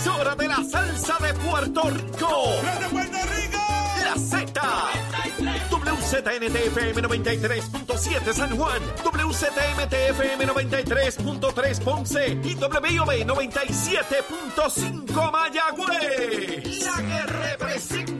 [0.00, 2.54] emisora de la salsa de Puerto Rico.
[4.02, 4.50] La Z.
[5.70, 16.84] WZNTFM 93.7 San Juan, WZMTFM 93.3 Ponce y WIOB 97.5 Mayagüez.
[16.84, 18.19] La que representa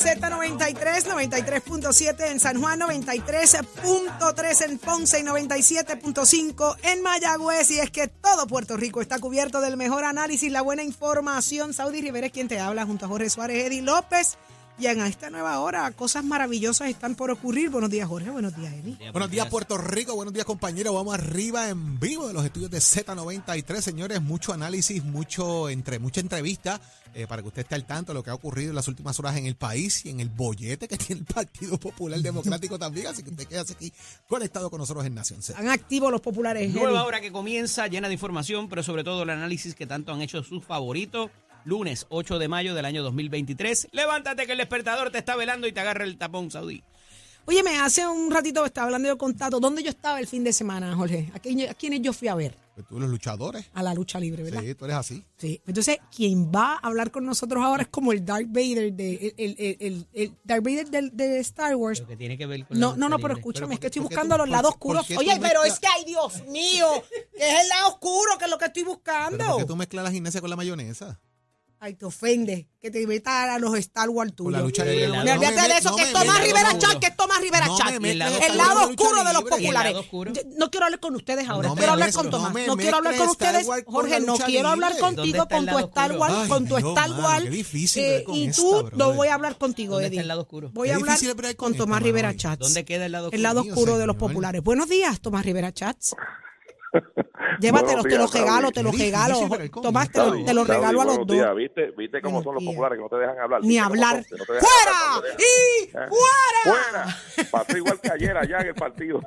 [0.00, 7.70] Z93, 93.7 en San Juan, 93.3 en Ponce y 97.5 en Mayagüez.
[7.70, 11.74] Y es que todo Puerto Rico está cubierto del mejor análisis, la buena información.
[11.74, 14.38] Saudi Rivera es quien te habla junto a Jorge Suárez, Eddie López.
[14.80, 17.68] Y en esta nueva hora, cosas maravillosas están por ocurrir.
[17.68, 18.30] Buenos días, Jorge.
[18.30, 19.10] Buenos días, Eddie.
[19.12, 20.14] Buenos días, Puerto Rico.
[20.14, 20.94] Buenos días, compañeros.
[20.94, 23.82] Vamos arriba en vivo de los estudios de Z93.
[23.82, 26.80] Señores, mucho análisis, mucho entre, mucha entrevista
[27.12, 29.18] eh, para que usted esté al tanto de lo que ha ocurrido en las últimas
[29.18, 33.08] horas en el país y en el bollete que tiene el Partido Popular Democrático también.
[33.08, 33.92] Así que usted quédese aquí
[34.28, 35.58] conectado con nosotros en Nación Z.
[35.58, 36.72] Están activos los populares.
[36.72, 40.22] Nueva hora que comienza, llena de información, pero sobre todo el análisis que tanto han
[40.22, 41.30] hecho sus favoritos.
[41.64, 43.88] Lunes 8 de mayo del año 2023.
[43.92, 46.82] Levántate que el despertador te está velando y te agarra el tapón saudí.
[47.46, 49.58] Oye, me hace un ratito estaba hablando yo con Tato.
[49.60, 51.30] ¿Dónde yo estaba el fin de semana, Jorge?
[51.34, 52.54] ¿A, quién- a quiénes yo fui a ver?
[52.74, 53.66] Pues tú, los luchadores.
[53.74, 54.60] A la lucha libre, ¿verdad?
[54.62, 55.24] Sí, tú eres así.
[55.38, 55.60] Sí.
[55.66, 59.56] Entonces, quien va a hablar con nosotros ahora es como el Darth Vader de el,
[59.58, 62.00] el, el, el Darth Vader de, de Star Wars.
[62.00, 63.86] Lo que tiene que ver con No, la no, no, pero escúchame, Pero es que
[63.86, 65.10] estoy ¿por qué buscando tú- los por lados oscuros.
[65.16, 66.86] Oye, pero es que, ay, Dios mío,
[67.36, 69.44] que es el lado oscuro, que es lo que estoy Pero buscando.
[69.46, 71.18] ¿por qué tú mezclas la gimnasia con la mayonesa?
[71.82, 74.52] Ay, te ofende que te metan a los Star Wars tuyos.
[74.52, 75.08] La lucha libre.
[75.08, 77.94] no de eso, que es Tomás Rivera Chat, que es Tomás Rivera Chat.
[77.94, 79.96] el lado El oscuro de los populares.
[80.58, 82.52] No quiero hablar con ustedes ahora, No quiero hablar con Tomás.
[82.66, 86.16] No quiero hablar con ustedes, Jorge, no quiero hablar contigo ¿Dónde está con tu Star?
[86.18, 87.46] Wars, Ay, con tu Star Wars.
[87.96, 90.70] eh, y tú no voy a hablar contigo, ¿Dónde Eddie.
[90.74, 92.36] Voy a hablar con Tomás Rivera hoy.
[92.36, 92.58] Chats.
[92.58, 93.36] ¿Dónde queda el lado oscuro?
[93.36, 94.62] El lado oscuro de los populares.
[94.62, 96.14] Buenos días, Tomás Rivera Chats.
[97.60, 99.38] Llévatelos, te los regalo, te los regalo.
[99.82, 101.36] Tomás, te los regalo a los buenos dos.
[101.36, 101.54] días.
[101.54, 103.60] ¿Viste, ¿Viste cómo son los populares que no te dejan hablar?
[103.62, 104.24] Ni ¿Viste cómo hablar.
[104.26, 104.56] ¡Fuera!
[104.58, 105.90] dejan- ¡Y ¿Eh?
[105.92, 106.62] fuera!
[106.64, 107.16] ¡Fuera!
[107.50, 109.20] Pasó igual que ayer allá en el partido.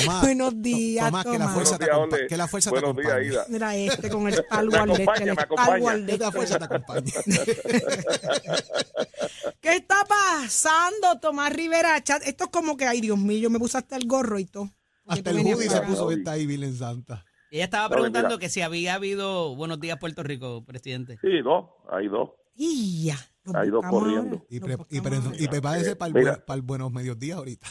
[0.00, 2.26] Tomás, Buenos días, Tomás, que la fuerza te Buenos días, acompa- Ole.
[2.26, 3.30] que la fuerza te acompañe.
[3.48, 4.34] Mira este con el
[4.68, 7.12] Wars de este, el Que la fuerza te acompañe.
[9.60, 11.96] ¿Qué está pasando, Tomás Rivera?
[11.96, 14.70] Esto es como que, ay, Dios mío, yo me puse hasta el gorro y todo.
[15.10, 17.24] Hasta el para se puso esta ahí, Virgen Santa.
[17.50, 21.18] Ella estaba preguntando que si había habido Buenos Días Puerto Rico, presidente.
[21.20, 21.66] Sí, dos.
[21.90, 22.30] Hay dos.
[22.54, 23.16] Y ya.
[23.44, 24.46] nos Ha ido buscamos corriendo.
[24.48, 25.36] Y, pre- y, buscamos pre- ahora.
[25.38, 27.66] y prepárese para el, para el buenos medios días ahorita.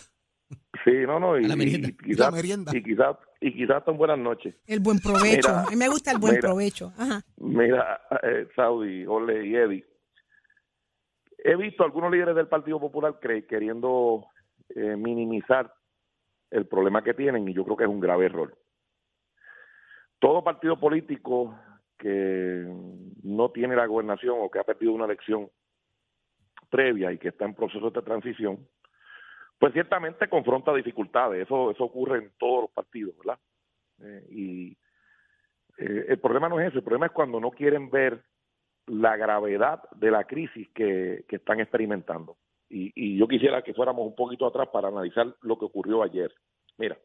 [0.84, 1.40] Sí, no, no.
[1.40, 1.90] Y, A la merienda.
[1.90, 2.72] y quizás, La merienda.
[2.76, 4.56] y quizás, y quizás son buenas noches.
[4.66, 5.48] El buen provecho.
[5.50, 6.42] Mira, a mí me gusta el buen mira.
[6.42, 6.92] provecho.
[6.98, 7.22] Ajá.
[7.38, 9.86] Mira, eh, Saudi, Ole y Eddie.
[11.44, 14.26] He visto algunos líderes del Partido Popular cre- queriendo
[14.76, 15.74] eh, minimizar
[16.52, 18.58] el problema que tienen y yo creo que es un grave error.
[20.20, 21.58] Todo partido político
[21.98, 22.66] que
[23.24, 25.50] no tiene la gobernación o que ha perdido una elección
[26.70, 28.68] previa y que está en proceso de transición,
[29.58, 31.44] pues ciertamente confronta dificultades.
[31.44, 33.40] Eso, eso ocurre en todos los partidos, ¿verdad?
[34.02, 34.78] Eh, y
[35.78, 38.24] eh, el problema no es eso, el problema es cuando no quieren ver
[38.88, 42.38] la gravedad de la crisis que, que están experimentando.
[42.70, 46.34] Y, y yo quisiera que fuéramos un poquito atrás para analizar lo que ocurrió ayer.
[46.78, 46.98] Mira,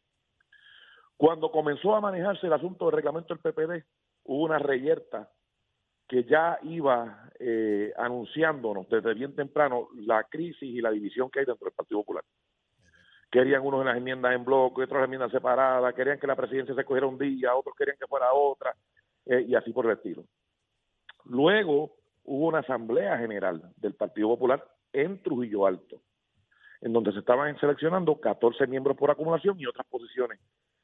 [1.17, 3.85] cuando comenzó a manejarse el asunto del reglamento del PPD,
[4.25, 5.29] hubo una reyerta
[6.07, 11.45] que ya iba eh, anunciándonos desde bien temprano la crisis y la división que hay
[11.45, 12.23] dentro del Partido Popular.
[13.31, 16.75] Querían unos en las enmiendas en bloque, otros en enmiendas separadas, querían que la presidencia
[16.75, 18.75] se cogiera un día, otros querían que fuera otra,
[19.25, 20.23] eh, y así por el estilo.
[21.25, 24.63] Luego hubo una asamblea general del Partido Popular
[25.03, 26.01] en Trujillo Alto,
[26.81, 30.39] en donde se estaban seleccionando 14 miembros por acumulación y otras posiciones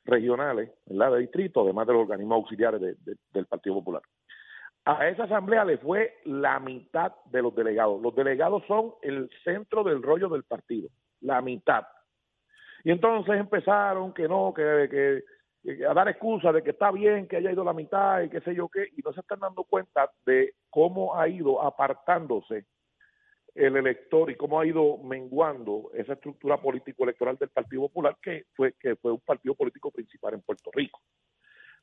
[0.05, 4.01] regionales, de distrito, además de los organismos auxiliares de- de- del Partido Popular.
[4.85, 8.01] A esa asamblea le fue la mitad de los delegados.
[8.01, 10.89] Los delegados son el centro del rollo del partido,
[11.21, 11.85] la mitad.
[12.83, 15.23] Y entonces empezaron que no, que,
[15.63, 18.41] que a dar excusas de que está bien que haya ido la mitad y qué
[18.41, 22.65] sé yo qué, y no se están dando cuenta de cómo ha ido apartándose
[23.53, 28.73] el elector y cómo ha ido menguando esa estructura político-electoral del Partido Popular, que fue,
[28.79, 31.01] que fue un partido político principal en Puerto Rico.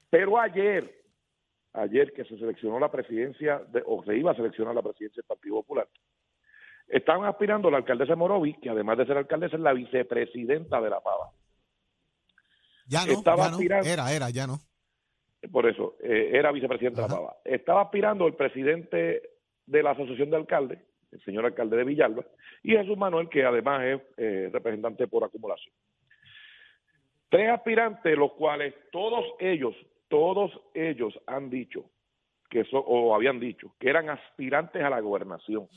[0.09, 1.05] Pero ayer,
[1.75, 5.27] ayer que se seleccionó la presidencia, de, o se iba a seleccionar la presidencia del
[5.27, 5.87] Partido Popular,
[6.89, 11.01] estaban aspirando la alcaldesa Morovi, que además de ser alcaldesa es la vicepresidenta de La
[11.01, 11.31] Pava.
[12.87, 13.57] Ya no, Estaba ya no.
[13.57, 14.59] aspirando- Era, era, ya no.
[15.53, 17.09] Por eso, eh, era vicepresidente de.
[17.09, 17.37] La Pava.
[17.45, 19.23] Estaba aspirando el presidente
[19.67, 20.81] de la Asociación de Alcaldes,
[21.13, 22.25] el señor alcalde de Villalba,
[22.63, 25.75] y Jesús Manuel, que además es eh, representante por acumulación.
[27.29, 29.75] Tres aspirantes, los cuales todos ellos,
[30.09, 31.91] todos ellos han dicho,
[32.49, 35.69] que so- o habían dicho, que eran aspirantes a la gobernación.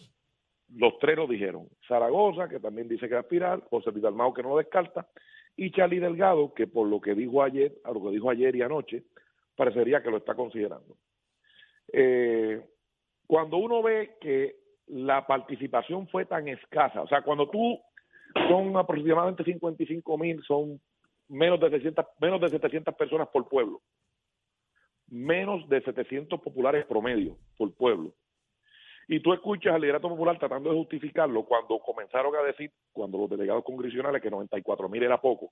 [0.74, 1.68] Los tres lo dijeron.
[1.88, 5.08] Zaragoza, que también dice que va a aspirar, José Vidalmao, que no lo descarta,
[5.58, 8.62] y Charlie Delgado, que por lo que dijo ayer, a lo que dijo ayer y
[8.62, 9.04] anoche,
[9.58, 10.96] parecería que lo está considerando.
[11.92, 12.62] Eh,
[13.28, 17.80] cuando uno ve que la participación fue tan escasa, o sea, cuando tú
[18.48, 20.80] son aproximadamente 55 mil, son
[21.28, 23.82] menos de 700, menos de 700 personas por pueblo,
[25.08, 28.14] menos de 700 populares promedio por pueblo.
[29.08, 33.30] Y tú escuchas al liderato popular tratando de justificarlo cuando comenzaron a decir, cuando los
[33.30, 35.52] delegados congresionales, que 94 mil era poco,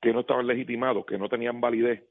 [0.00, 2.02] que no estaban legitimados, que no tenían validez,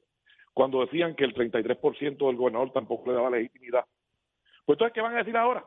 [0.52, 3.84] cuando decían que el 33% del gobernador tampoco le daba legitimidad.
[4.64, 5.64] Pues entonces, ¿qué van a decir ahora?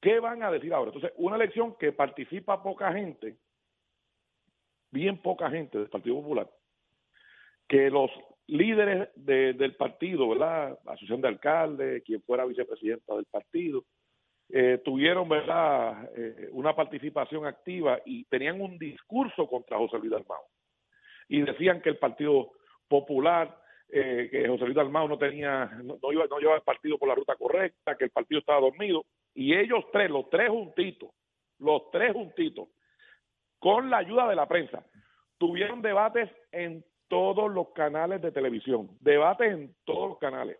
[0.00, 0.90] ¿Qué van a decir ahora?
[0.92, 3.36] Entonces, una elección que participa poca gente,
[4.90, 6.48] bien poca gente del Partido Popular,
[7.68, 8.10] que los
[8.46, 10.78] líderes de- del partido, ¿verdad?
[10.86, 13.84] Asociación de Alcaldes, quien fuera vicepresidenta del partido,
[14.50, 20.40] eh, tuvieron, ¿verdad?, eh, una participación activa y tenían un discurso contra José Luis Dalmau.
[21.28, 22.52] Y decían que el Partido
[22.88, 23.60] Popular,
[23.90, 27.14] eh, que José Luis Dalmau no tenía, no iba, no llevaba el partido por la
[27.14, 29.04] ruta correcta, que el partido estaba dormido.
[29.38, 31.10] Y ellos tres, los tres juntitos,
[31.60, 32.70] los tres juntitos,
[33.60, 34.84] con la ayuda de la prensa,
[35.38, 40.58] tuvieron debates en todos los canales de televisión, debates en todos los canales,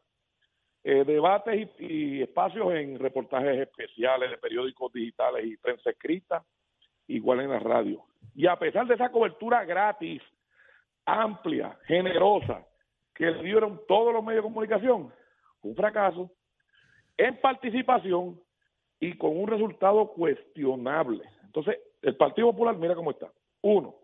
[0.84, 6.44] eh, debates y, espacios en reportajes especiales de periódicos digitales y prensa escrita,
[7.08, 8.04] igual en la radio.
[8.36, 10.22] Y a pesar de esa cobertura gratis,
[11.04, 12.64] amplia, generosa,
[13.12, 15.12] que le dieron todos los medios de comunicación,
[15.62, 16.30] un fracaso
[17.16, 18.40] en participación
[19.00, 21.22] y con un resultado cuestionable.
[21.44, 23.30] Entonces, el Partido Popular, mira cómo está.
[23.62, 23.94] Uno,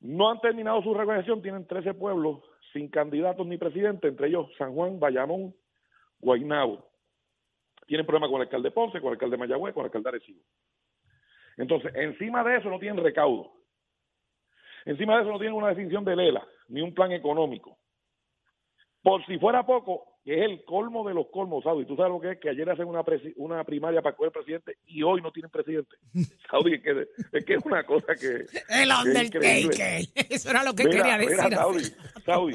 [0.00, 2.42] no han terminado su reorganización, tienen 13 pueblos
[2.72, 5.54] sin candidatos ni presidente, entre ellos San Juan, Bayamón,
[6.20, 6.86] Guaynabo.
[7.86, 10.40] Tienen problemas con el alcalde Ponce, con el alcalde Mayagüez, con el alcalde Arecibo.
[11.56, 13.52] Entonces, encima de eso no tienen recaudo.
[14.84, 17.78] Encima de eso no tienen una definición de Lela, ni un plan económico.
[19.06, 21.86] Por si fuera poco, que es el colmo de los colmos, Saudi.
[21.86, 25.22] Tú sabes lo que es que ayer hacen una, primaria para coger presidente y hoy
[25.22, 25.94] no tienen presidente.
[26.50, 28.46] Saudi, es que es, que es una cosa que...
[28.68, 28.90] El.
[28.90, 30.08] Undertaker.
[30.28, 31.54] Eso era lo que Mira, quería mira, decir.
[31.54, 31.84] Saudi,
[32.24, 32.54] Saudi,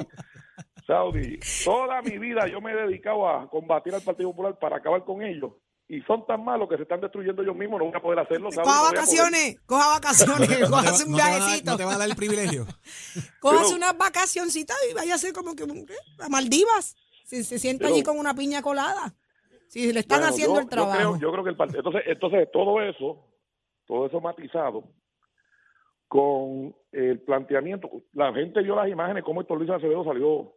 [0.86, 5.06] Saudi, toda mi vida yo me he dedicado a combatir al Partido Popular para acabar
[5.06, 5.54] con ellos.
[5.93, 8.49] Y son tan malos que se están destruyendo ellos mismos, no voy a poder hacerlo.
[8.49, 11.39] Coja no vacaciones, coja vacaciones, No te, cójase va- un no te van a dar-
[11.41, 12.65] viajecito, no te van a dar el privilegio.
[13.41, 15.95] cójase unas vacacioncitas y vaya a hacer como que ¿qué?
[16.19, 16.95] a Maldivas.
[17.25, 19.13] Si se sienta Pero- allí con una piña colada.
[19.68, 20.94] Si le están Bueno, haciendo yo- el trabajo.
[20.94, 21.80] Yo creo, yo creo que el partido.
[21.80, 23.25] Entonces, entonces, todo eso,
[23.85, 24.83] todo eso matizado
[26.07, 27.89] con el planteamiento.
[28.13, 30.54] La gente vio las imágenes, cómo Héctor Luis Acevedo salió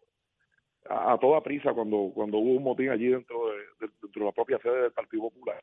[0.88, 4.32] a, toda prisa cuando, cuando hubo un motín allí dentro de, de- dentro de la
[4.32, 5.62] propia sede del Partido Popular.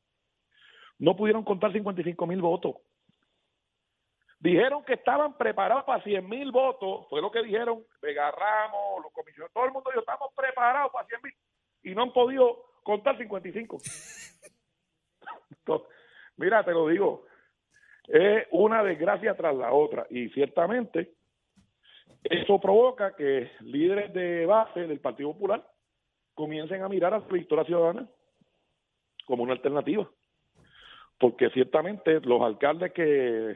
[0.99, 2.75] No pudieron contar 55 mil votos.
[4.39, 9.11] Dijeron que estaban preparados para 100 mil votos, fue lo que dijeron Vega Ramos, los
[9.13, 11.33] comisionados, todo el mundo dijo, estamos preparados para 100 mil,
[11.83, 13.77] y no han podido contar 55.
[15.51, 15.87] Entonces,
[16.37, 17.25] mira, te lo digo,
[18.07, 21.13] es una desgracia tras la otra, y ciertamente
[22.23, 25.67] eso provoca que líderes de base del Partido Popular
[26.33, 28.09] comiencen a mirar a la Victoria Ciudadana
[29.25, 30.09] como una alternativa,
[31.19, 33.55] porque ciertamente los alcaldes que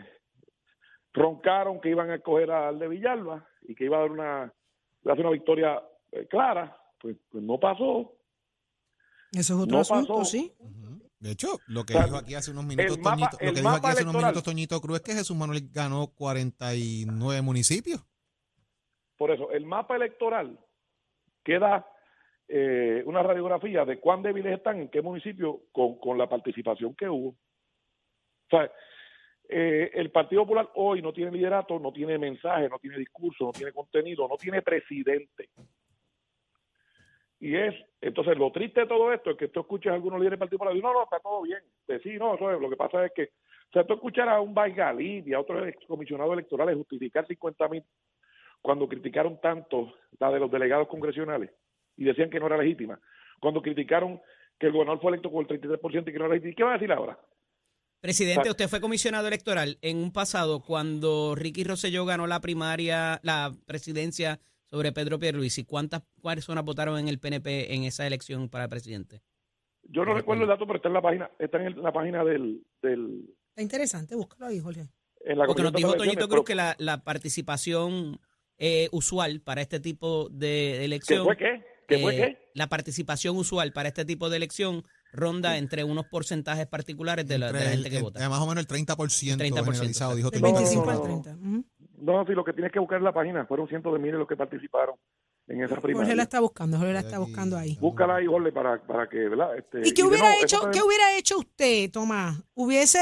[1.13, 4.53] roncaron que iban a escoger al de Villalba y que iba a dar una,
[5.03, 5.81] iba a hacer una victoria
[6.11, 8.13] eh, clara, pues, pues no pasó.
[9.31, 10.25] Eso es otro no asunto, pasó.
[10.25, 10.53] sí.
[11.19, 13.53] De hecho, lo que O sea, dijo aquí hace unos minutos, el mapa- Toñito, lo
[13.53, 18.01] que dijo aquí hace unos minutos Toñito Cruz es que Jesús Manuel ganó 49 municipios.
[19.17, 20.57] Por eso, el mapa electoral
[21.43, 21.87] queda
[22.47, 27.09] eh, una radiografía de cuán débiles están en qué municipio con, con la participación que
[27.09, 27.29] hubo.
[27.29, 28.71] O sea,
[29.47, 33.51] eh, el Partido Popular hoy no tiene liderato, no tiene mensaje, no tiene discurso, no
[33.51, 35.49] tiene contenido, no tiene presidente.
[37.39, 40.39] Y es, entonces lo triste de todo esto es que tú escuchas a algunos líderes
[40.39, 41.59] del Partido Popular y no, no, está todo bien.
[41.85, 44.41] Pues sí, no, eso es, lo que pasa es que, o sea, tú escuchar a
[44.41, 47.83] un Baigalí y a otros excomisionados electorales justificar 50 mil
[48.65, 51.51] cuando criticaron tanto la de los delegados congresionales
[51.95, 52.99] y decían que no era legítima,
[53.39, 54.19] cuando criticaron
[54.59, 56.71] que el gobernador fue electo con el 33% y que no era legítima, ¿qué van
[56.73, 57.19] a decir ahora?
[58.01, 63.53] Presidente, usted fue comisionado electoral en un pasado cuando Ricky Rosselló ganó la primaria, la
[63.67, 65.63] presidencia sobre Pedro Pierluisi.
[65.63, 69.21] ¿Cuántas personas votaron en el PNP en esa elección para presidente?
[69.83, 72.23] Yo no recuerdo el dato, pero está en la página, está en el- la página
[72.23, 74.87] del, del Está interesante, búscalo ahí, Jorge.
[75.21, 78.19] en la Porque nos dijo Toñito pero- Cruz que la, la participación
[78.57, 81.23] eh, usual para este tipo de ¿Que elección...
[81.25, 81.63] fue qué?
[81.87, 82.49] ¿Que fue eh, qué?
[82.53, 87.47] La participación usual para este tipo de elección ronda entre unos porcentajes particulares de la,
[87.47, 88.29] de la Entre gente el- que el- vota.
[88.29, 88.95] más o menos el 30%,
[89.37, 90.53] 30%, generalizado, dijo No, Toñito.
[90.59, 91.03] 25 no, al no.
[91.21, 91.31] 30.
[91.35, 91.65] Ujú.
[91.97, 93.45] No, sí, lo que tienes que buscar es la página.
[93.45, 94.95] Fueron cientos de miles los que participaron
[95.47, 96.23] en esa Jorge la primaria.
[96.23, 97.77] está buscando, Jorge la está buscando ahí.
[97.79, 99.57] Búscala ahí, Jorge, para, para que, ¿verdad?
[99.57, 102.41] Este, ¿Y qué hubiera hecho, también- qué hubiera hecho usted, Tomás?
[102.55, 102.99] ¿Hubiese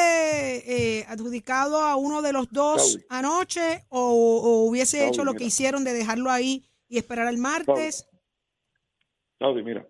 [0.68, 3.06] eh, adjudicado a uno de los dos Saudi.
[3.10, 4.00] anoche o,
[4.44, 8.10] o hubiese Saudi, hecho lo que hicieron de dejarlo ahí y esperar al martes?
[9.40, 9.88] Saudi, mira.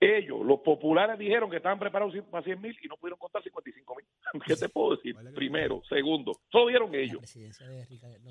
[0.00, 3.96] Ellos, los populares, dijeron que estaban preparados para 100 mil y no pudieron contar 55
[3.96, 4.06] mil.
[4.46, 5.16] ¿Qué te puedo decir?
[5.34, 5.82] Primero.
[5.88, 6.40] Segundo.
[6.52, 7.20] Solo dieron La ellos.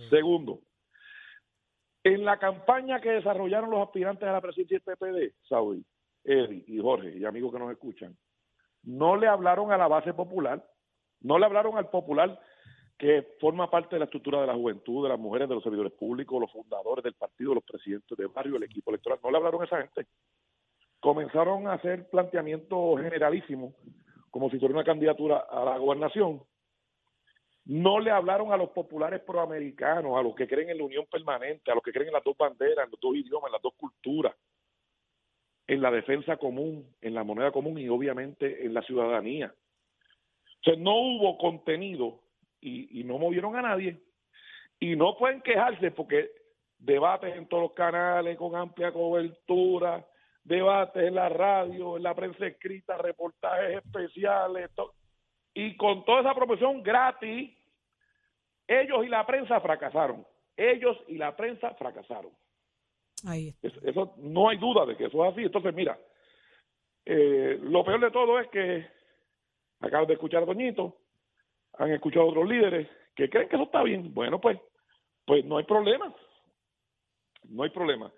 [0.10, 0.62] Segundo.
[2.08, 5.84] En la campaña que desarrollaron los aspirantes a la presidencia del PPD, Saudi,
[6.24, 8.16] Eddie y Jorge, y amigos que nos escuchan,
[8.84, 10.66] no le hablaron a la base popular,
[11.20, 12.40] no le hablaron al popular
[12.98, 15.92] que forma parte de la estructura de la juventud, de las mujeres, de los servidores
[15.92, 19.62] públicos, los fundadores del partido, los presidentes de barrio, el equipo electoral, no le hablaron
[19.62, 20.08] a esa gente.
[21.02, 23.74] Comenzaron a hacer planteamientos generalísimos,
[24.32, 26.42] como si fuera una candidatura a la gobernación,
[27.68, 31.70] no le hablaron a los populares proamericanos, a los que creen en la unión permanente,
[31.70, 33.74] a los que creen en las dos banderas, en los dos idiomas, en las dos
[33.76, 34.34] culturas,
[35.68, 39.54] en la defensa común, en la moneda común y obviamente en la ciudadanía.
[39.54, 42.22] O sea, no hubo contenido
[42.62, 44.02] y, y no movieron a nadie.
[44.80, 46.32] Y no pueden quejarse porque
[46.78, 50.06] debates en todos los canales con amplia cobertura,
[50.42, 54.70] debates en la radio, en la prensa escrita, reportajes especiales,
[55.54, 57.57] y con toda esa promoción gratis,
[58.68, 60.26] ellos y la prensa fracasaron.
[60.56, 62.32] Ellos y la prensa fracasaron.
[63.26, 63.68] Ahí está.
[63.68, 65.44] Eso, eso no hay duda de que eso es así.
[65.44, 65.98] Entonces, mira,
[67.06, 68.86] eh, lo peor de todo es que
[69.80, 70.98] acabas de escuchar a Doñito,
[71.78, 74.14] han escuchado a otros líderes que creen que eso está bien.
[74.14, 74.60] Bueno, pues,
[75.26, 76.14] pues no hay problema.
[77.44, 78.12] No hay problema.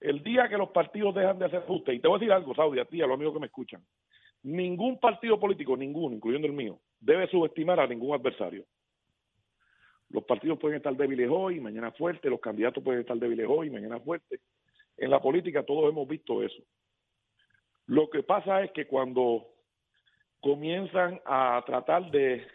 [0.00, 2.54] El día que los partidos dejan de hacer ajustes, y te voy a decir algo,
[2.54, 3.84] Saudi, a ti, a los amigos que me escuchan,
[4.42, 8.64] ningún partido político, ninguno, incluyendo el mío, debe subestimar a ningún adversario.
[10.12, 13.98] Los partidos pueden estar débiles hoy, mañana fuertes, los candidatos pueden estar débiles hoy, mañana
[13.98, 14.40] fuertes.
[14.98, 16.62] En la política todos hemos visto eso.
[17.86, 19.48] Lo que pasa es que cuando
[20.40, 22.46] comienzan a tratar de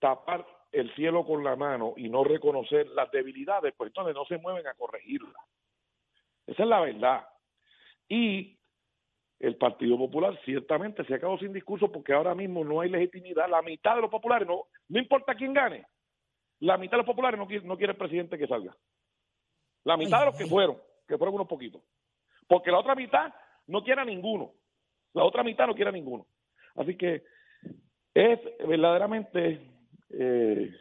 [0.00, 4.38] tapar el cielo con la mano y no reconocer las debilidades, pues entonces no se
[4.38, 5.42] mueven a corregirlas.
[6.46, 7.28] Esa es la verdad.
[8.08, 8.58] Y
[9.38, 13.48] el Partido Popular ciertamente se ha quedado sin discurso porque ahora mismo no hay legitimidad.
[13.48, 15.86] La mitad de los populares, no, no importa quién gane,
[16.64, 18.74] la mitad de los populares no quiere, no quiere el presidente que salga.
[19.84, 21.82] La mitad de los que fueron, que fueron unos poquitos.
[22.48, 23.34] Porque la otra mitad
[23.66, 24.52] no quiere a ninguno.
[25.12, 26.26] La otra mitad no quiere a ninguno.
[26.74, 27.22] Así que
[28.14, 29.60] es verdaderamente
[30.08, 30.74] eh,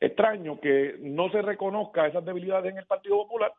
[0.00, 3.52] extraño que no se reconozca esas debilidades en el Partido Popular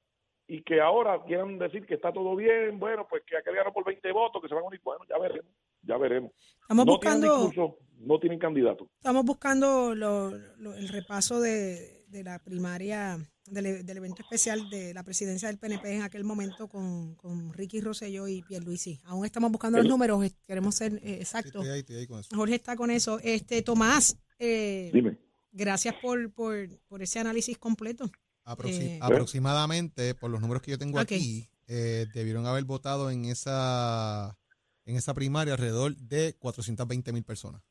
[0.47, 3.85] y que ahora quieran decir que está todo bien, bueno, pues que aquel ganó por
[3.85, 6.31] 20 votos, que se van a unir, bueno, ya veremos, ya veremos.
[6.61, 7.51] Estamos no buscando,
[7.99, 8.87] no tienen candidato.
[8.97, 14.93] estamos buscando lo- lo- el repaso de, de la primaria, del, del evento especial de
[14.93, 18.99] la presidencia del PNP en aquel momento con, con Ricky Rosselló y Pierluisi.
[19.05, 21.53] Aún estamos buscando los números, eh, queremos ser eh, Sí, exactos.
[21.63, 22.35] estoy ahí, estoy ahí con eso.
[22.35, 23.19] Jorge está con eso.
[23.23, 25.17] Este Tomás, eh, Dime.
[25.51, 26.55] gracias por, por,
[26.87, 28.09] por ese análisis completo.
[28.45, 31.03] Aproxi- Eh, aproximadamente, por los números que yo tengo Ok.
[31.03, 34.37] aquí, eh, debieron haber votado en esa
[34.85, 37.61] en esa primaria alrededor de 420 mil personas.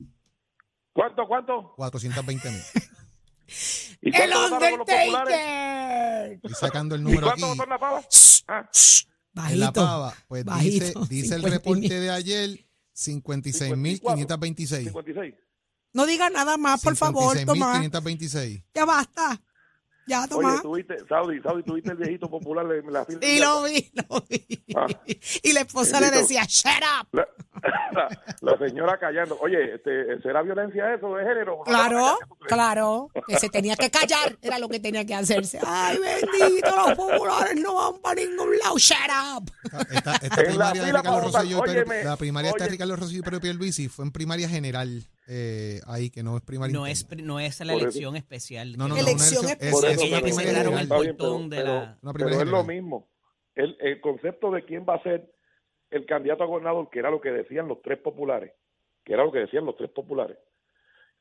[0.96, 1.74] ¿Cuánto, cuánto?
[1.76, 2.60] 420 mil.
[4.00, 4.32] ¿Y ¡El?
[4.34, 6.32] Undertaker!
[6.42, 7.42] Estoy sacando el ¿Y número aquí.
[7.42, 8.02] cuánto en la pava?
[8.48, 8.68] Ah,
[9.50, 9.72] En la Bajito.
[9.84, 10.54] pava, pues dice,
[10.94, 14.84] bajito, dice el 50 reporte de ayer 56.526.
[14.84, 15.34] 56.
[15.92, 17.82] No diga nada más, por favor, Tomás.
[17.82, 18.64] 56.526.
[18.74, 19.42] Ya basta.
[20.08, 20.62] Ya, Oye, Tomás.
[20.62, 23.18] tuviste, Saudi, Saudi, tuviste el viejito popular en la fila.
[23.22, 24.64] Y lo vi, lo vi.
[24.76, 24.86] Ah.
[25.42, 26.70] Y la esposa le decía, shut
[27.00, 27.08] up.
[27.12, 27.26] La-
[27.92, 28.08] la,
[28.42, 29.36] la señora callando.
[29.40, 31.60] Oye, este, ¿será violencia eso de género?
[31.64, 35.58] Claro, claro, que se tenía que callar, era lo que tenía que hacerse.
[35.66, 38.78] Ay, bendito, los populares no van para ningún lado.
[38.78, 38.96] Shut
[39.36, 39.50] up.
[39.90, 42.68] Esta, esta En la primaria de Ricardo Rosselló, pero- óyeme, la primaria oye.
[42.68, 46.72] Ricardo Rosselló y Pedro Pierluisi fue en primaria general, eh, ahí, que no es primaria
[46.72, 46.92] No interna.
[47.22, 47.82] es, no es la eso.
[47.82, 48.76] elección especial.
[48.76, 52.46] No, no, no, Elección una es- aquella que cerraron el portón de la- Pero es
[52.48, 53.08] lo mismo.
[53.54, 55.32] El, el concepto de quién va a ser
[55.90, 58.52] el candidato a gobernador, que era lo que decían los tres populares,
[59.04, 60.36] que era lo que decían los tres populares,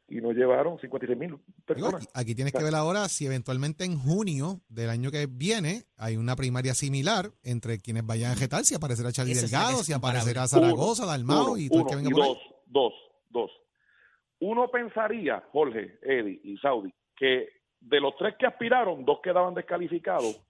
[0.08, 1.96] y nos llevaron 56 mil personas.
[2.04, 6.18] aquí, aquí tienes que ver ahora si eventualmente en junio del año que viene hay
[6.18, 10.48] una primaria similar entre quienes vayan a Getal, si aparecerá Charlie Delgado, si aparecerá.
[10.48, 12.30] Zaragoza, Dalmao Uno, y todo el uno, que venga y por ahí.
[12.30, 12.94] dos, dos,
[13.30, 13.52] dos.
[14.40, 17.50] Uno pensaría, Jorge, Eddie y Saudi, que
[17.80, 20.42] de los tres que aspiraron, dos quedaban descalificados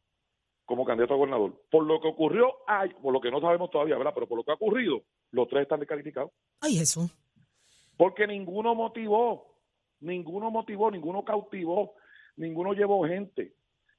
[0.66, 1.54] como candidato a gobernador.
[1.70, 4.14] Por lo que ocurrió, ay, por lo que no sabemos todavía, ¿verdad?
[4.14, 6.32] Pero por lo que ha ocurrido, los tres están descalificados.
[6.62, 7.14] Ay, Jesús.
[7.98, 9.56] Porque ninguno motivó,
[10.00, 11.94] ninguno motivó, ninguno cautivó,
[12.38, 13.54] ninguno llevó gente.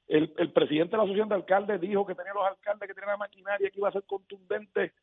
[0.07, 3.11] El, el presidente de la asociación de alcaldes dijo que tenía los alcaldes que tenían
[3.11, 4.93] la maquinaria que iba a ser contundente.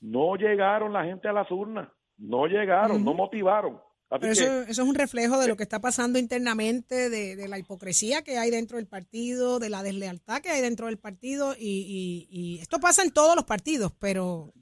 [0.00, 3.80] No llegaron la gente a las urnas, no llegaron, no motivaron.
[4.18, 7.48] Pero que, eso, eso es un reflejo de lo que está pasando internamente, de, de
[7.48, 11.54] la hipocresía que hay dentro del partido, de la deslealtad que hay dentro del partido,
[11.58, 14.52] y, y- y esto pasa en todos los partidos, pero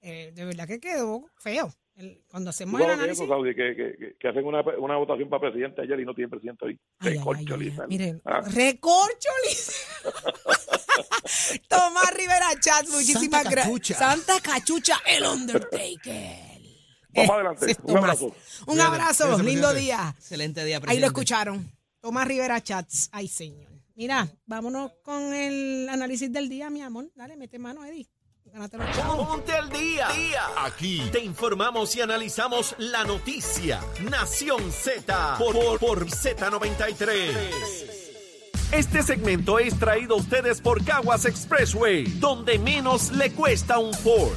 [0.00, 1.72] eh, de verdad que quedó feo.
[1.94, 3.20] El- cuando ¿tú hacemos el análisis...
[3.22, 6.12] eso, Saudi, que, que- que- que hacen una, una votación para presidente ayer y no
[6.14, 6.78] tienen presidente hoy.
[6.98, 7.16] Ay.
[7.88, 8.40] Miren, ¿ah?
[8.42, 9.86] recorcholis.
[11.68, 13.70] Tomás Rivera Chat, muchísimas gracias.
[13.98, 16.55] Santa Cachucha, el Undertaker.
[17.16, 17.76] Vamos adelante.
[17.84, 18.34] Un abrazo.
[18.66, 19.80] Un abrazo, lindo presidente.
[19.80, 20.14] día.
[20.18, 21.06] Excelente día, Ahí lo presidente.
[21.06, 21.72] escucharon.
[22.00, 23.08] Tomás Rivera Chats.
[23.12, 23.72] Ay, señor.
[23.94, 27.10] Mira, vámonos con el análisis del día, mi amor.
[27.14, 28.06] Dale, mete mano, Eddie.
[29.28, 30.08] Ponte al día.
[30.64, 33.80] Aquí te informamos y analizamos la noticia.
[34.08, 37.32] Nación Z por, por, por Z93.
[38.72, 44.32] Este segmento es traído a ustedes por Caguas Expressway, donde menos le cuesta un Ford.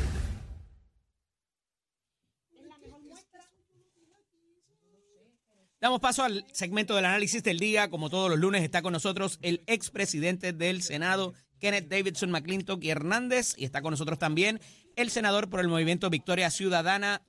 [5.82, 7.90] Damos paso al segmento del análisis del día.
[7.90, 12.90] Como todos los lunes está con nosotros el expresidente del Senado, Kenneth Davidson McClintock y
[12.90, 13.56] Hernández.
[13.58, 14.60] Y está con nosotros también
[14.98, 17.22] el senador por el Movimiento Victoria Ciudadana,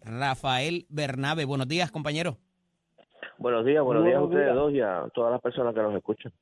[0.00, 1.44] Rafael Bernabe.
[1.44, 2.38] Buenos días, compañero.
[3.38, 4.56] Buenos días, buenos días a ustedes días.
[4.56, 6.32] dos y a todas las personas que nos escuchan.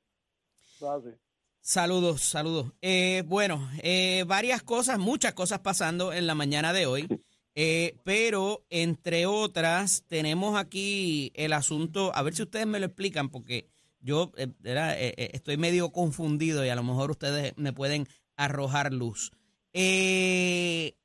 [1.60, 2.72] Saludos, saludos.
[2.80, 7.06] Eh, bueno, eh, varias cosas, muchas cosas pasando en la mañana de hoy,
[7.54, 13.28] eh, pero entre otras tenemos aquí el asunto, a ver si ustedes me lo explican,
[13.28, 13.68] porque
[14.00, 18.92] yo eh, eh, eh, estoy medio confundido y a lo mejor ustedes me pueden arrojar
[18.92, 19.30] luz.
[19.72, 20.96] Eh,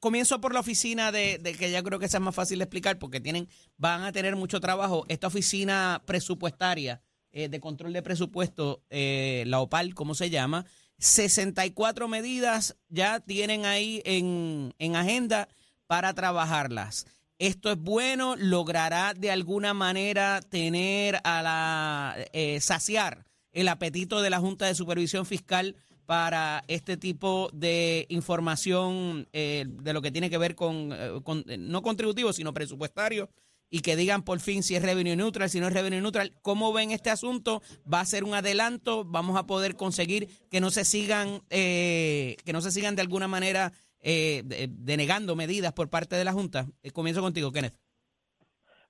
[0.00, 2.64] comienzo por la oficina de, de que ya creo que esa es más fácil de
[2.64, 5.04] explicar porque tienen, van a tener mucho trabajo.
[5.08, 10.64] Esta oficina presupuestaria de control de presupuesto, la OPAL, ¿cómo se llama?
[10.98, 15.48] 64 medidas ya tienen ahí en, en agenda
[15.86, 17.06] para trabajarlas.
[17.38, 24.30] Esto es bueno, logrará de alguna manera tener a la, eh, saciar el apetito de
[24.30, 30.30] la Junta de Supervisión Fiscal para este tipo de información eh, de lo que tiene
[30.30, 33.28] que ver con, eh, con, eh, no contributivo, sino presupuestario,
[33.70, 36.32] y que digan por fin si es revenue neutral, si no es revenue neutral.
[36.42, 37.62] ¿Cómo ven este asunto?
[37.92, 39.04] ¿Va a ser un adelanto?
[39.04, 43.28] ¿Vamos a poder conseguir que no se sigan, eh, que no se sigan de alguna
[43.28, 46.66] manera eh, de- denegando medidas por parte de la Junta?
[46.82, 47.74] Eh, comienzo contigo, Kenneth.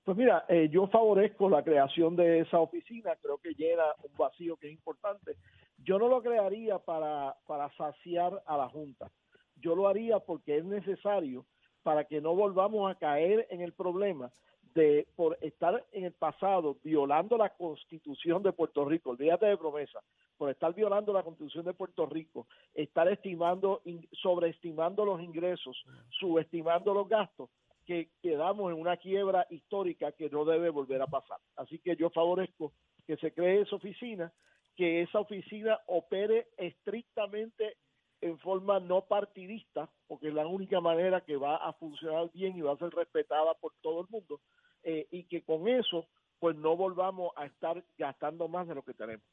[0.03, 4.55] Pues mira, eh, yo favorezco la creación de esa oficina, creo que llena un vacío
[4.55, 5.35] que es importante.
[5.79, 9.11] Yo no lo crearía para, para saciar a la Junta,
[9.57, 11.45] yo lo haría porque es necesario
[11.83, 14.31] para que no volvamos a caer en el problema
[14.73, 19.99] de por estar en el pasado violando la constitución de Puerto Rico, olvídate de promesa,
[20.37, 27.07] por estar violando la constitución de Puerto Rico, estar estimando, sobreestimando los ingresos, subestimando los
[27.07, 27.49] gastos,
[27.85, 31.39] que quedamos en una quiebra histórica que no debe volver a pasar.
[31.55, 32.73] Así que yo favorezco
[33.05, 34.31] que se cree esa oficina,
[34.75, 37.77] que esa oficina opere estrictamente
[38.21, 42.61] en forma no partidista, porque es la única manera que va a funcionar bien y
[42.61, 44.41] va a ser respetada por todo el mundo,
[44.83, 46.07] eh, y que con eso
[46.39, 49.25] pues no volvamos a estar gastando más de lo que tenemos.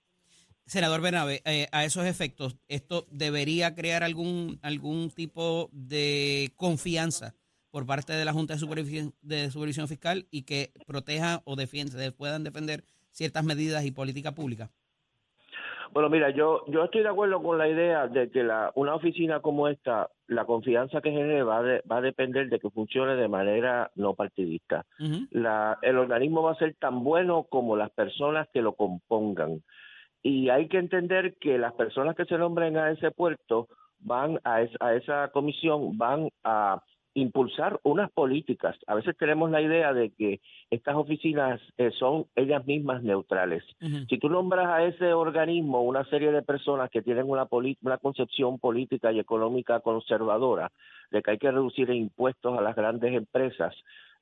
[0.67, 7.35] Senador Bernabe, eh, a esos efectos, ¿esto debería crear algún, algún tipo de confianza
[7.71, 12.11] por parte de la Junta de Supervisión, de Supervisión Fiscal y que proteja o defienda,
[12.13, 14.71] puedan defender ciertas medidas y política pública?
[15.93, 19.41] Bueno, mira, yo yo estoy de acuerdo con la idea de que la una oficina
[19.41, 23.29] como esta, la confianza que genere va, de- va a depender de que funcione de
[23.29, 24.85] manera no partidista.
[25.31, 29.63] La, el organismo va a ser tan bueno como las personas que lo compongan.
[30.23, 33.69] Y hay que entender que las personas que se nombren a ese puerto
[33.99, 36.83] van a, es- a esa comisión, van a
[37.15, 38.77] impulsar unas políticas.
[38.87, 43.63] A veces tenemos la idea de que estas oficinas eh, son ellas mismas neutrales.
[44.09, 47.49] Si tú nombras a ese organismo una serie de personas que tienen una,
[47.83, 50.73] una concepción política y económica conservadora,
[51.11, 53.75] de que hay que reducir impuestos a las grandes empresas,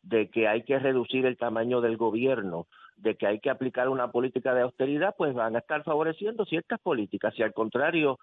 [0.03, 4.11] de que hay que reducir el tamaño del gobierno, de que hay que aplicar una
[4.11, 7.35] política de austeridad, pues van a estar favoreciendo ciertas políticas.
[7.35, 8.19] Si al contrario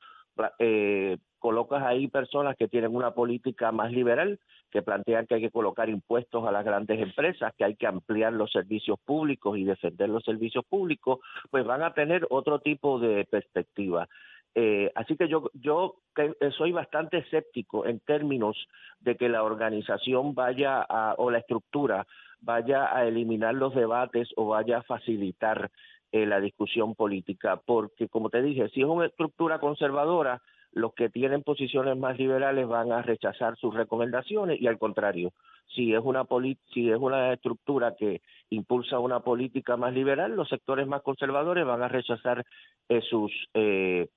[0.60, 4.40] eh, colocas ahí personas que tienen una política más liberal,
[4.72, 8.34] que plantean que hay que colocar impuestos a las grandes empresas, que hay que ampliar
[8.34, 13.26] los servicios públicos y defender los servicios públicos, pues van a tener otro tipo de
[13.26, 14.08] perspectiva.
[14.56, 18.58] Eh, así que yo, yo eh, soy bastante escéptico en términos
[19.00, 22.08] de que la organización vaya a, o la estructura
[22.42, 25.70] vaya a eliminar los debates o vaya a facilitar
[26.12, 31.10] eh, la discusión política, porque como te dije, si es una estructura conservadora, los que
[31.10, 35.34] tienen posiciones más liberales van a rechazar sus recomendaciones y al contrario,
[35.68, 36.26] si es una
[36.74, 41.84] si es una estructura que impulsa una política más liberal, los sectores más conservadores van
[41.84, 42.46] a rechazar
[42.88, 44.08] eh, sus eh,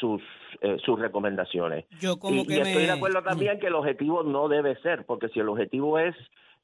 [0.00, 0.22] sus
[0.60, 1.84] eh, sus recomendaciones.
[2.00, 2.70] Yo como y, que y me...
[2.70, 6.14] estoy de acuerdo también que el objetivo no debe ser, porque si el objetivo es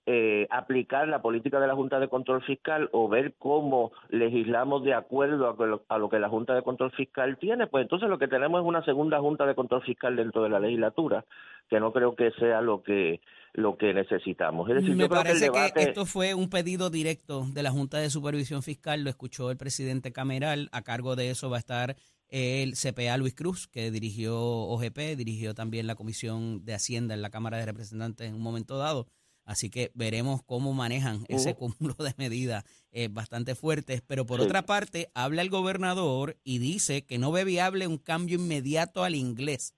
[0.07, 4.93] eh, aplicar la política de la Junta de Control Fiscal o ver cómo legislamos de
[4.93, 8.19] acuerdo a, lo- a lo que la Junta de Control Fiscal tiene, pues entonces lo
[8.19, 11.25] que tenemos es una segunda Junta de Control Fiscal dentro de la legislatura,
[11.71, 13.21] que no creo que sea lo que
[13.55, 14.69] lo que necesitamos.
[14.69, 17.45] Es decir, Me yo creo que el parece que, debate esto fue un pedido directo
[17.55, 21.49] de la Junta de Supervisión Fiscal, lo escuchó el presidente Cameral, a cargo de eso
[21.49, 21.97] va a estar
[22.35, 27.31] el CPA Luis Cruz, que dirigió OGP, dirigió también la Comisión de Hacienda en la
[27.31, 29.07] Cámara de Representantes en un momento dado,
[29.44, 34.47] así que veremos cómo manejan ese cúmulo de medidas eh, bastante fuertes, pero por Sí.
[34.47, 39.14] otra parte, habla el gobernador y dice que no ve viable un cambio inmediato al
[39.14, 39.75] inglés.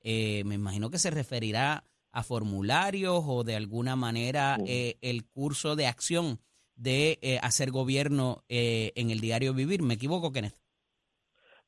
[0.00, 5.76] Eh, me imagino que se referirá a formularios o de alguna manera eh, el curso
[5.76, 6.40] de acción
[6.74, 9.82] de eh, hacer gobierno eh, en el diario Vivir.
[9.82, 10.54] ¿Me equivoco, Kenneth?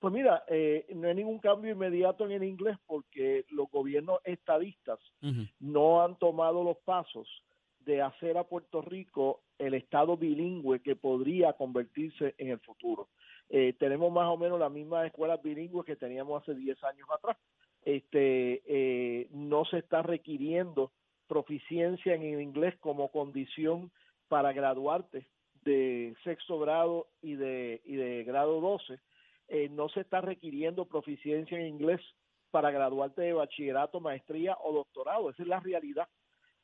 [0.01, 4.99] Pues mira, eh, no hay ningún cambio inmediato en el inglés porque los gobiernos estadistas
[5.61, 7.29] no han tomado los pasos
[7.81, 13.09] de hacer a Puerto Rico el estado bilingüe que podría convertirse en el futuro.
[13.51, 17.37] Eh, tenemos más o menos las mismas escuelas bilingües que teníamos hace 10 años atrás.
[17.85, 20.93] Este, eh, no se está requiriendo
[21.27, 23.91] proficiencia en el inglés como condición
[24.29, 25.27] para graduarte
[25.63, 28.99] de sexto grado y de, y de grado 12.
[29.53, 32.01] Eh, no se está requiriendo proficiencia en inglés
[32.53, 35.29] para graduarte de bachillerato, maestría o doctorado.
[35.29, 36.09] Esa es la realidad.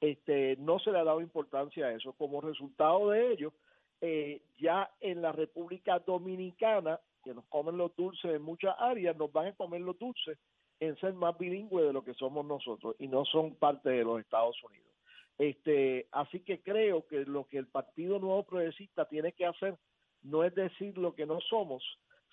[0.00, 2.12] Este, no se le ha dado importancia a eso.
[2.12, 3.52] Como resultado de ello,
[4.00, 9.32] eh, ya en la República Dominicana, que nos comen los dulces en muchas áreas, nos
[9.32, 10.38] van a comer los dulces
[10.78, 14.20] en ser más bilingües de lo que somos nosotros y no son parte de los
[14.20, 14.86] Estados Unidos.
[15.38, 19.76] Este, así que creo que lo que el Partido Nuevo Progresista tiene que hacer
[20.22, 21.82] no es decir lo que no somos,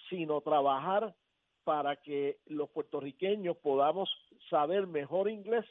[0.10, 1.16] sino trabajar
[1.64, 4.10] para que los puertorriqueños podamos
[4.50, 5.66] saber mejor inglés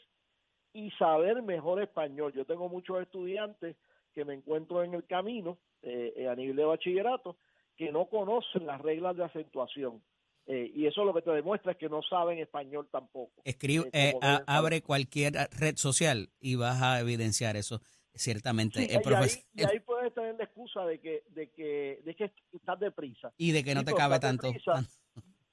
[0.72, 2.32] y saber mejor español.
[2.32, 3.76] Yo tengo muchos estudiantes
[4.14, 7.36] que me encuentro en el camino eh, eh, a nivel de bachillerato
[7.76, 10.02] que no conocen las reglas de acentuación.
[10.46, 13.42] Eh, y eso lo que te demuestra es que no saben español tampoco.
[13.44, 14.12] Escribe, Eh,
[14.46, 17.80] abre cualquier red social y vas a evidenciar eso,
[18.14, 18.80] ciertamente.
[18.80, 22.14] Sí, El y, ahí, y ahí puedes tener la excusa de que, de que, de
[22.14, 23.32] que estás deprisa.
[23.36, 24.46] y de que no Sí, te cabe tanto.
[24.48, 24.82] deprisa,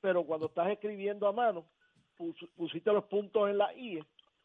[0.01, 1.65] pero cuando estás escribiendo a mano,
[2.17, 4.03] pus- pusiste los puntos en la I,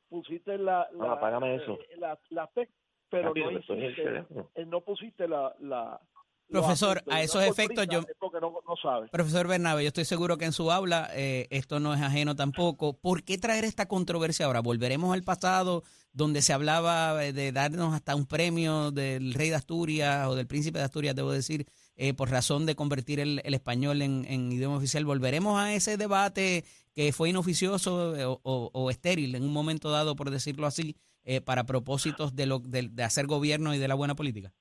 [0.09, 1.79] pusiste la, la, Ah, apágame eso.
[1.91, 2.69] eh, la, la P,
[3.11, 4.25] pero Rápido, no hiciste,
[4.55, 5.55] eh, no pusiste la...
[5.61, 6.01] la
[6.49, 9.11] Profesor, a esos no efectos yo- es porque no, no sabes.
[9.11, 12.97] Profesor Bernabe, yo estoy seguro que en su aula eh, esto no es ajeno tampoco.
[12.99, 14.61] ¿Por qué traer esta controversia ahora?
[14.61, 19.57] ¿Volveremos al pasado donde se hablaba eh, de darnos hasta un premio del rey de
[19.57, 23.55] Asturias o del príncipe de Asturias, debo decir, eh, por razón de convertir el, el
[23.55, 25.05] español en, en idioma oficial?
[25.05, 29.91] ¿Volveremos a ese debate que fue inoficioso eh, o, o- o estéril en un momento
[29.91, 33.89] dado, por decirlo así, eh, para propósitos de, lo, de, de hacer gobierno y de
[33.89, 34.53] la buena política?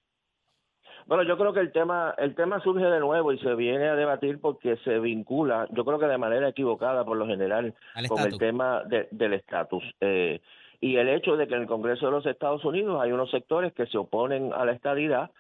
[1.08, 3.96] Bueno, yo creo que el tema el tema surge de nuevo y se viene a
[3.96, 8.20] debatir porque se vincula, yo creo que de manera equivocada por lo general, Al con
[8.20, 9.84] el tema de- del estatus.
[10.02, 10.42] Eh,
[10.82, 13.74] y el hecho de que en el Congreso de los Estados Unidos hay unos sectores
[13.74, 15.32] que se oponen a la estadidad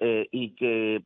[0.00, 1.02] eh, y que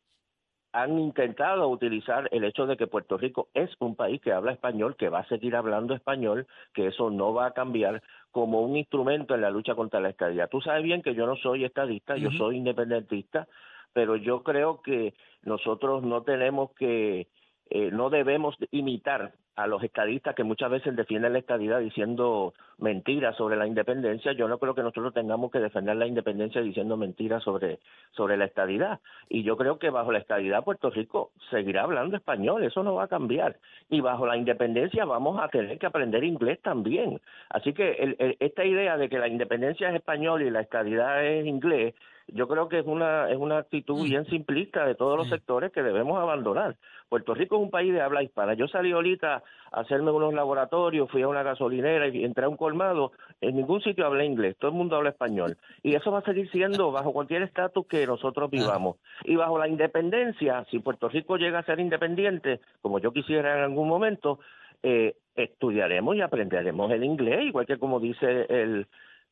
[0.73, 4.95] han intentado utilizar el hecho de que Puerto Rico es un país que habla español,
[4.97, 9.35] que va a seguir hablando español, que eso no va a cambiar como un instrumento
[9.35, 10.49] en la lucha contra la estadía.
[10.49, 13.49] Tú sabes bien que yo no soy estadista, yo soy independentista,
[13.97, 17.29] pero yo creo que nosotros no tenemos que,
[17.71, 23.35] eh, no debemos imitar a los estadistas que muchas veces defienden la estadidad diciendo mentiras
[23.39, 27.43] sobre la independencia, yo no creo que nosotros tengamos que defender la independencia diciendo mentiras
[27.43, 27.79] sobre,
[28.11, 29.01] sobre la estadidad.
[29.31, 33.05] Y yo creo que bajo la estadidad Puerto Rico seguirá hablando español, eso no va
[33.05, 33.57] a cambiar.
[33.89, 37.19] Y bajo la independencia vamos a tener que aprender inglés también.
[37.49, 41.95] Así que esta idea de que la independencia es español y la estadidad es inglés,
[42.29, 44.05] yo creo que es una es una actitud mm.
[44.05, 46.77] bien simplista de todos los sectores que debemos abandonar.
[47.09, 48.55] Puerto Rico es un país de habla hispana.
[48.55, 52.57] Yo salí ahorita a hacerme unos laboratorios, fui a una gasolinera y entré a un
[52.57, 53.13] colmado.
[53.41, 55.57] En ningún sitio hablé inglés, todo el mundo habla español.
[55.85, 58.97] Y eso va a seguir siendo bajo cualquier estatus que nosotros vivamos.
[59.25, 63.63] Y bajo la independencia, si Puerto Rico llega a ser independiente, como yo quisiera en
[63.63, 64.41] algún momento,
[64.83, 68.87] eh, estudiaremos y aprenderemos el inglés, igual que como dice el,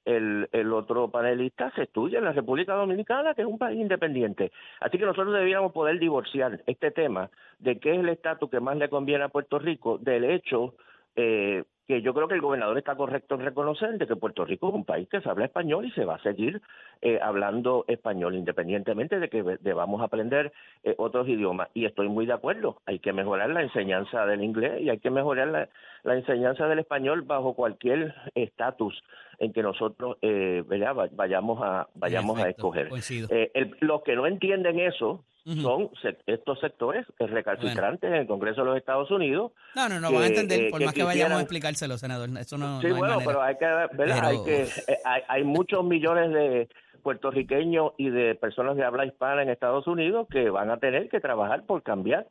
[0.05, 4.53] el, el otro panelista se estudia en la República Dominicana, que es un país independiente.
[4.81, 8.77] Así que nosotros deberíamos poder divorciar este tema de qué es el estatus que más
[8.77, 10.75] le conviene a Puerto Rico del hecho
[11.17, 14.69] eh, que yo creo que el gobernador está correcto en reconocer de que Puerto Rico
[14.69, 16.63] es un país que se habla español y se va a seguir
[17.03, 21.69] eh, hablando español, independientemente de que debamos aprender eh, otros idiomas.
[21.75, 25.11] Y estoy muy de acuerdo, hay que mejorar la enseñanza del inglés y hay que
[25.11, 25.69] mejorar la,
[26.05, 29.03] la enseñanza del español bajo cualquier estatus
[29.39, 30.63] en que nosotros eh,
[31.13, 32.89] vayamos a vayamos a escoger.
[33.31, 35.91] Eh, los que no entienden eso son
[36.27, 39.53] estos sectores recalcitrantes en el Congreso de los Estados Unidos.
[39.75, 42.31] No, no, no van a entender, eh, por más que vayamos a explicárselo, senador.
[42.39, 46.69] Eso no, sí, bueno, pero hay que, Hay, que eh, hay, hay muchos millones de
[47.03, 51.21] puertorriqueños y de personas de habla hispana en Estados Unidos que van a tener que
[51.21, 52.27] trabajar por cambiar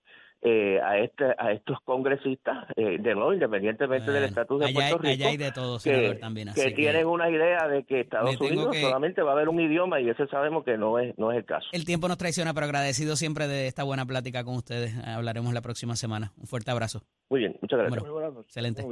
[0.46, 5.26] eh, a este a estos congresistas eh, de nuevo independientemente del estatus de Puerto Rico
[5.26, 9.32] hay de todo, que, también, que, tienen una idea de que Estados Unidos solamente va
[9.32, 11.68] a haber un idioma y ese sabemos que no es no es el caso.
[11.72, 14.94] El tiempo nos traiciona pero agradecido siempre de esta buena plática con ustedes.
[15.06, 16.34] Hablaremos la próxima semana.
[16.38, 17.04] Un fuerte abrazo.
[17.30, 18.04] Muy bien muchas gracias.
[18.46, 18.86] Excelente.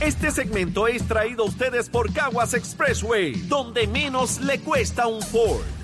[0.00, 5.81] Este segmento es traído a ustedes por Caguas Expressway, donde menos le cuesta un Ford.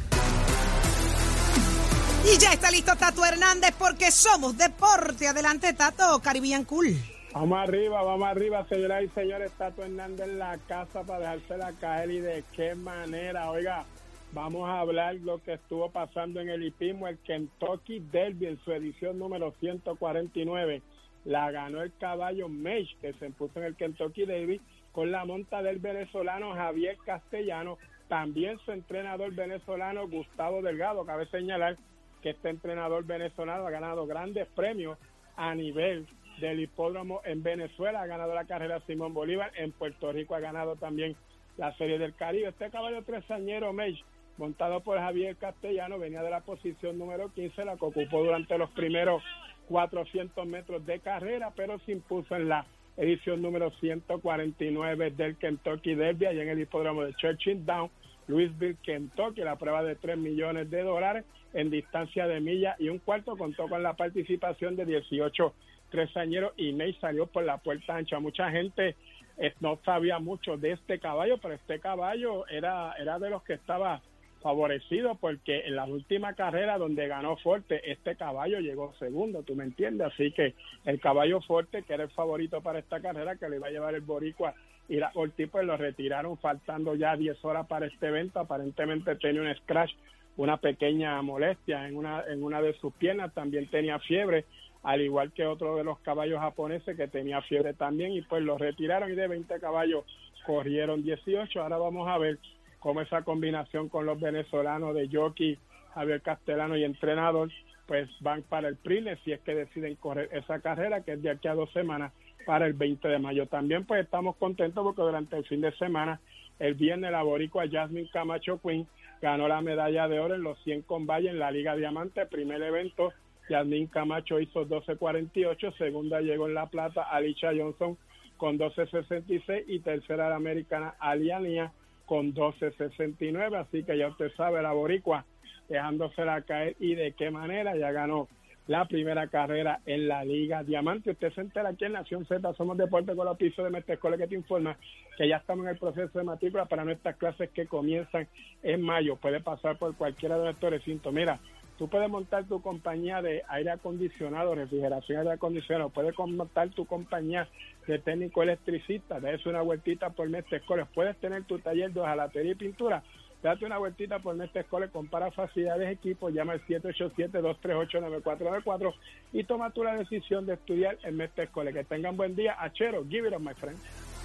[2.30, 5.28] Y ya está listo Tato Hernández porque somos deporte.
[5.28, 6.88] Adelante, Tato, Caribbean Cool.
[7.32, 9.50] Vamos arriba, vamos arriba, señoras y señores.
[9.52, 13.50] Tato Hernández en la casa para dejársela caer y de qué manera.
[13.50, 13.86] Oiga,
[14.32, 18.72] vamos a hablar lo que estuvo pasando en el hipismo, el Kentucky Derby en su
[18.72, 20.82] edición número 149.
[21.24, 24.60] La ganó el caballo Mage, que se impuso en el Kentucky Derby
[24.92, 27.78] con la monta del venezolano Javier Castellano.
[28.08, 31.06] También su entrenador venezolano Gustavo Delgado.
[31.06, 31.78] Cabe señalar
[32.22, 34.98] que este entrenador venezolano ha ganado grandes premios
[35.36, 36.06] a nivel
[36.40, 40.76] del hipódromo en Venezuela, ha ganado la carrera Simón Bolívar, en Puerto Rico ha ganado
[40.76, 41.16] también
[41.56, 42.48] la Serie del Caribe.
[42.48, 44.04] Este caballo tresañero Mage,
[44.36, 48.70] montado por Javier Castellano, venía de la posición número 15, la que ocupó durante los
[48.70, 49.22] primeros
[49.68, 52.64] 400 metros de carrera, pero se impuso en la
[52.96, 57.90] edición número 149 del Kentucky Derby, allá en el hipódromo de Churchill Down,
[58.28, 62.98] Louisville, Kentucky, la prueba de 3 millones de dólares en distancia de milla y un
[62.98, 65.54] cuarto contó con la participación de 18
[65.90, 68.20] tresañeros y May salió por la puerta ancha.
[68.20, 68.94] Mucha gente
[69.38, 73.54] eh, no sabía mucho de este caballo, pero este caballo era, era de los que
[73.54, 74.02] estaba
[74.42, 79.64] favorecido porque en la última carrera donde ganó Fuerte, este caballo llegó segundo, tú me
[79.64, 83.56] entiendes, así que el caballo Fuerte, que era el favorito para esta carrera, que le
[83.56, 84.54] iba a llevar el Boricua
[84.88, 89.42] y la Ortiz, pues lo retiraron faltando ya 10 horas para este evento, aparentemente tenía
[89.42, 89.92] un scratch
[90.38, 94.44] una pequeña molestia en una, en una de sus piernas, también tenía fiebre,
[94.84, 98.56] al igual que otro de los caballos japoneses que tenía fiebre también, y pues lo
[98.56, 100.04] retiraron y de 20 caballos
[100.46, 101.60] corrieron 18.
[101.60, 102.38] Ahora vamos a ver
[102.78, 105.58] cómo esa combinación con los venezolanos de jockey,
[105.94, 107.50] Javier Castellano y entrenador,
[107.86, 111.30] pues van para el PRILE si es que deciden correr esa carrera, que es de
[111.30, 112.12] aquí a dos semanas
[112.48, 113.46] para el 20 de mayo.
[113.46, 116.18] También pues estamos contentos porque durante el fin de semana,
[116.58, 118.86] el viernes la boricua Jasmine Camacho Quinn
[119.20, 122.62] ganó la medalla de oro en los 100 con Valle en la Liga Diamante, primer
[122.62, 123.12] evento.
[123.50, 127.98] Yasmin Camacho hizo 12.48, segunda llegó en la plata Alicia Johnson
[128.38, 131.70] con 12.66 y tercera la americana Aliania
[132.06, 135.26] con 12.69, así que ya usted sabe, la boricua
[135.68, 138.26] dejándosela caer y de qué manera ya ganó
[138.68, 141.10] la primera carrera en la Liga Diamante.
[141.10, 144.28] Usted se entera aquí en Nación Z, somos Deporte con los pisos de Metescole que
[144.28, 144.76] te informa
[145.16, 148.28] que ya estamos en el proceso de matrícula para nuestras clases que comienzan
[148.62, 149.16] en mayo.
[149.16, 151.12] Puede pasar por cualquiera de nuestros recintos.
[151.12, 151.40] Mira,
[151.78, 155.90] Tú puedes montar tu compañía de aire acondicionado, refrigeración aire acondicionado.
[155.90, 157.46] Puedes montar tu compañía
[157.86, 159.20] de técnico electricista.
[159.20, 160.60] De eso una vueltita por Mestre
[160.92, 163.04] Puedes tener tu taller de hojalatería y pintura.
[163.42, 168.92] Date una vueltita por Mestre Escoles, compara facilidades, equipos, llama al 787-238-9494
[169.32, 171.72] y toma tú la decisión de estudiar en Mestre Escoles.
[171.72, 172.56] Que tengan buen día.
[172.58, 173.78] Achero, give it on my friend.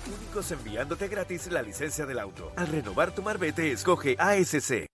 [0.08, 2.52] Únicos enviándote gratis la licencia del auto.
[2.58, 4.88] Al renovar tu marbete, escoge ASC.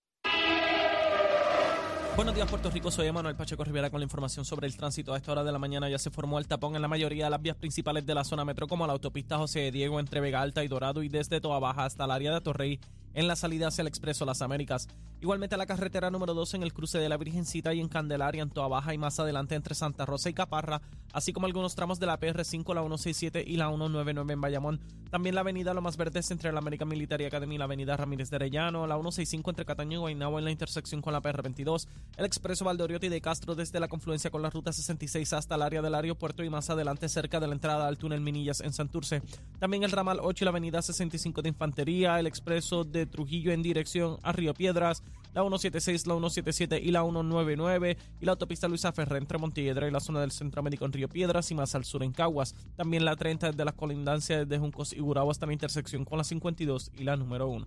[2.14, 2.90] Buenos días, Puerto Rico.
[2.90, 5.14] Soy Emanuel Pacheco Rivera con la información sobre el tránsito.
[5.14, 7.30] A esta hora de la mañana ya se formó el tapón en la mayoría de
[7.30, 10.62] las vías principales de la zona metro, como la autopista José Diego entre Vega Alta
[10.62, 12.78] y Dorado y desde Toa Baja hasta el área de Torrey
[13.14, 14.88] en la salida hacia el Expreso Las Américas.
[15.20, 18.50] Igualmente la carretera número 2 en el cruce de la Virgencita y en Candelaria, en
[18.50, 20.80] Toa Baja y más adelante entre Santa Rosa y Caparra,
[21.12, 24.80] así como algunos tramos de la PR5, la 167 y la 199 en Bayamón.
[25.10, 28.30] También la avenida Lo Más Verdes entre la American Military Academy y la avenida Ramírez
[28.30, 32.24] de Arellano, la 165 entre Cataño y Guaynabo en la intersección con la PR22, el
[32.24, 35.94] Expreso Valdoriotti de Castro desde la confluencia con la ruta 66 hasta el área del
[35.94, 39.20] aeropuerto y más adelante cerca de la entrada al túnel Minillas en Santurce.
[39.58, 43.62] También el ramal 8 y la avenida 65 de Infantería, el Expreso de Trujillo en
[43.62, 45.02] dirección a Río Piedras,
[45.34, 49.90] la 176, la 177 y la 199 y la autopista Luisa Ferrer entre Montiedra y
[49.90, 52.54] la zona del Centro Médico en Río Piedras y más al sur en Caguas.
[52.76, 56.24] También la 30 desde las colindancias de Juncos y Gurabo hasta la intersección con la
[56.24, 57.64] 52 y la número 1.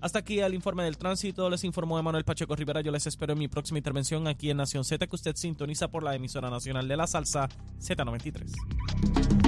[0.00, 1.48] Hasta aquí el informe del tránsito.
[1.50, 2.80] Les informó Emanuel Pacheco Rivera.
[2.80, 6.02] Yo les espero en mi próxima intervención aquí en Nación Z, que usted sintoniza por
[6.02, 7.48] la emisora nacional de la salsa
[7.80, 9.45] Z93.